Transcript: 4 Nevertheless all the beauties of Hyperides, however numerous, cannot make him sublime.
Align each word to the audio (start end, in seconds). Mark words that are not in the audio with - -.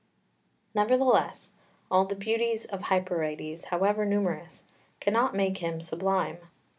4 0.73 0.81
Nevertheless 0.81 1.51
all 1.91 2.05
the 2.05 2.15
beauties 2.15 2.65
of 2.65 2.81
Hyperides, 2.85 3.65
however 3.65 4.03
numerous, 4.03 4.63
cannot 4.99 5.35
make 5.35 5.59
him 5.59 5.79
sublime. 5.79 6.39